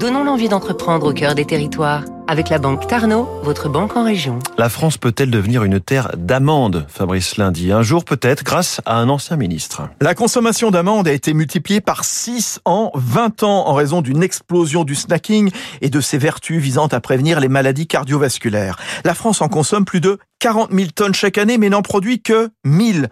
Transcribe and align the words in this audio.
Donnons 0.00 0.24
l'envie 0.24 0.48
d'entreprendre 0.48 1.10
au 1.10 1.12
cœur 1.12 1.34
des 1.34 1.44
territoires. 1.44 2.04
Avec 2.26 2.48
la 2.48 2.58
banque 2.58 2.86
Tarno, 2.86 3.28
votre 3.42 3.68
banque 3.68 3.96
en 3.98 4.04
région. 4.04 4.38
La 4.56 4.70
France 4.70 4.96
peut-elle 4.96 5.30
devenir 5.30 5.62
une 5.62 5.78
terre 5.78 6.12
d'amandes 6.16 6.86
Fabrice 6.88 7.36
Lundi? 7.36 7.70
Un 7.70 7.82
jour 7.82 8.06
peut-être 8.06 8.42
grâce 8.42 8.80
à 8.86 8.96
un 8.96 9.10
ancien 9.10 9.36
ministre. 9.36 9.82
La 10.00 10.14
consommation 10.14 10.70
d'amandes 10.70 11.06
a 11.06 11.12
été 11.12 11.34
multipliée 11.34 11.82
par 11.82 12.04
6 12.04 12.60
en 12.64 12.92
20 12.94 13.42
ans 13.42 13.66
en 13.68 13.74
raison 13.74 14.00
d'une 14.00 14.22
explosion 14.22 14.84
du 14.84 14.94
snacking 14.94 15.50
et 15.82 15.90
de 15.90 16.00
ses 16.00 16.16
vertus 16.16 16.62
visant 16.62 16.86
à 16.86 17.00
prévenir 17.00 17.38
les 17.40 17.48
maladies 17.48 17.86
cardiovasculaires. 17.86 18.78
La 19.04 19.12
France 19.14 19.42
en 19.42 19.48
consomme 19.48 19.84
plus 19.84 20.00
de 20.00 20.18
40 20.38 20.70
000 20.72 20.88
tonnes 20.94 21.14
chaque 21.14 21.36
année 21.36 21.58
mais 21.58 21.68
n'en 21.68 21.82
produit 21.82 22.22
que 22.22 22.48
1000 22.64 23.10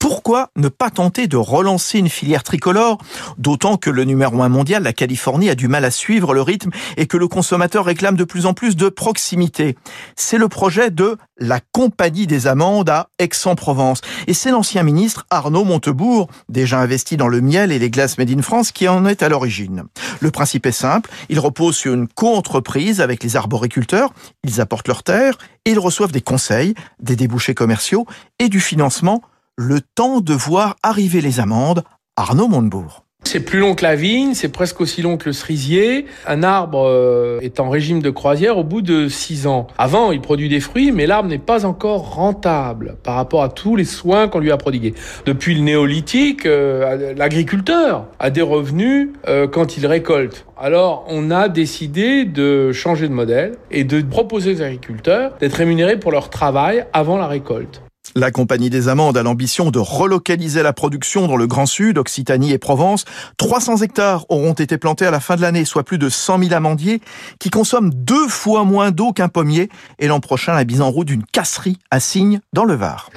pourquoi 0.00 0.50
ne 0.56 0.68
pas 0.68 0.90
tenter 0.90 1.28
de 1.28 1.36
relancer 1.36 1.98
une 1.98 2.08
filière 2.08 2.42
tricolore 2.42 2.98
D'autant 3.36 3.76
que 3.76 3.90
le 3.90 4.04
numéro 4.04 4.42
un 4.42 4.48
mondial, 4.48 4.82
la 4.82 4.94
Californie, 4.94 5.50
a 5.50 5.54
du 5.54 5.68
mal 5.68 5.84
à 5.84 5.90
suivre 5.90 6.34
le 6.34 6.40
rythme 6.42 6.70
et 6.96 7.06
que 7.06 7.18
le 7.18 7.28
consommateur 7.28 7.84
réclame 7.84 8.16
de 8.16 8.24
plus 8.24 8.46
en 8.46 8.54
plus 8.54 8.76
de 8.76 8.88
proximité? 8.88 9.76
C'est 10.16 10.38
le 10.38 10.48
projet 10.48 10.90
de 10.90 11.18
la 11.38 11.60
Compagnie 11.72 12.26
des 12.26 12.46
Amandes 12.46 12.88
à 12.88 13.08
Aix-en-Provence. 13.18 14.00
Et 14.26 14.34
c'est 14.34 14.50
l'ancien 14.50 14.82
ministre 14.82 15.26
Arnaud 15.28 15.64
Montebourg, 15.64 16.28
déjà 16.48 16.80
investi 16.80 17.18
dans 17.18 17.28
le 17.28 17.42
miel 17.42 17.70
et 17.70 17.78
les 17.78 17.90
glaces 17.90 18.16
Made 18.16 18.30
in 18.30 18.42
France, 18.42 18.72
qui 18.72 18.88
en 18.88 19.04
est 19.04 19.22
à 19.22 19.28
l'origine. 19.28 19.84
Le 20.20 20.30
principe 20.30 20.64
est 20.64 20.72
simple, 20.72 21.10
il 21.28 21.38
repose 21.38 21.76
sur 21.76 21.92
une 21.92 22.08
co-entreprise 22.08 23.02
avec 23.02 23.22
les 23.22 23.36
arboriculteurs, 23.36 24.12
ils 24.44 24.62
apportent 24.62 24.88
leurs 24.88 25.02
terres 25.02 25.36
et 25.66 25.72
ils 25.72 25.78
reçoivent 25.78 26.12
des 26.12 26.22
conseils, 26.22 26.74
des 27.00 27.16
débouchés 27.16 27.54
commerciaux 27.54 28.06
et 28.38 28.48
du 28.48 28.60
financement 28.60 29.22
le 29.60 29.82
temps 29.82 30.22
de 30.22 30.32
voir 30.32 30.76
arriver 30.82 31.20
les 31.20 31.38
amandes, 31.38 31.82
Arnaud 32.16 32.48
Montebourg. 32.48 33.04
C'est 33.24 33.40
plus 33.40 33.58
long 33.58 33.74
que 33.74 33.82
la 33.82 33.94
vigne, 33.94 34.32
c'est 34.32 34.48
presque 34.48 34.80
aussi 34.80 35.02
long 35.02 35.18
que 35.18 35.26
le 35.26 35.34
cerisier. 35.34 36.06
Un 36.26 36.42
arbre 36.42 36.86
euh, 36.88 37.38
est 37.40 37.60
en 37.60 37.68
régime 37.68 38.00
de 38.00 38.08
croisière 38.08 38.56
au 38.56 38.64
bout 38.64 38.80
de 38.80 39.08
six 39.08 39.46
ans. 39.46 39.66
Avant, 39.76 40.12
il 40.12 40.22
produit 40.22 40.48
des 40.48 40.60
fruits, 40.60 40.92
mais 40.92 41.06
l'arbre 41.06 41.28
n'est 41.28 41.36
pas 41.36 41.66
encore 41.66 42.14
rentable 42.14 42.96
par 43.02 43.16
rapport 43.16 43.42
à 43.42 43.50
tous 43.50 43.76
les 43.76 43.84
soins 43.84 44.28
qu'on 44.28 44.38
lui 44.38 44.50
a 44.50 44.56
prodigués. 44.56 44.94
Depuis 45.26 45.54
le 45.54 45.60
néolithique, 45.60 46.46
euh, 46.46 47.12
l'agriculteur 47.14 48.06
a 48.18 48.30
des 48.30 48.42
revenus 48.42 49.10
euh, 49.28 49.46
quand 49.46 49.76
il 49.76 49.86
récolte. 49.86 50.46
Alors, 50.58 51.04
on 51.08 51.30
a 51.30 51.50
décidé 51.50 52.24
de 52.24 52.72
changer 52.72 53.08
de 53.08 53.12
modèle 53.12 53.56
et 53.70 53.84
de 53.84 54.00
proposer 54.00 54.54
aux 54.54 54.62
agriculteurs 54.62 55.36
d'être 55.38 55.54
rémunérés 55.54 55.98
pour 55.98 56.12
leur 56.12 56.30
travail 56.30 56.86
avant 56.94 57.18
la 57.18 57.26
récolte. 57.26 57.82
La 58.16 58.30
Compagnie 58.30 58.70
des 58.70 58.88
Amandes 58.88 59.16
a 59.16 59.22
l'ambition 59.22 59.70
de 59.70 59.78
relocaliser 59.78 60.62
la 60.62 60.72
production 60.72 61.28
dans 61.28 61.36
le 61.36 61.46
Grand 61.46 61.66
Sud, 61.66 61.96
Occitanie 61.98 62.52
et 62.52 62.58
Provence. 62.58 63.04
300 63.36 63.78
hectares 63.78 64.26
auront 64.28 64.52
été 64.52 64.78
plantés 64.78 65.06
à 65.06 65.10
la 65.10 65.20
fin 65.20 65.36
de 65.36 65.42
l'année, 65.42 65.64
soit 65.64 65.84
plus 65.84 65.98
de 65.98 66.08
100 66.08 66.40
000 66.40 66.54
amandiers 66.54 67.00
qui 67.38 67.50
consomment 67.50 67.92
deux 67.94 68.26
fois 68.28 68.64
moins 68.64 68.90
d'eau 68.90 69.12
qu'un 69.12 69.28
pommier. 69.28 69.68
Et 69.98 70.08
l'an 70.08 70.20
prochain, 70.20 70.54
la 70.54 70.64
mise 70.64 70.80
en 70.80 70.90
route 70.90 71.06
d'une 71.06 71.24
casserie 71.24 71.78
à 71.90 72.00
Signes 72.00 72.40
dans 72.52 72.64
le 72.64 72.74
Var. 72.74 73.10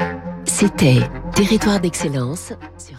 C'était 0.46 1.00
Territoire 1.34 1.80
d'excellence 1.80 2.54
sur 2.78 2.98